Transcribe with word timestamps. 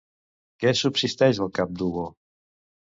Què 0.63 0.71
subsisteix 0.79 1.43
al 1.47 1.55
cap 1.61 1.79
d'Hugo? 1.81 2.11